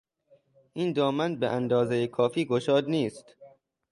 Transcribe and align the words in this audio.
این 0.73 0.93
دامن 0.93 1.35
به 1.35 1.47
اندازهی 1.49 2.07
کافی 2.07 2.45
گشاد 2.45 2.85
نیست. 2.85 3.35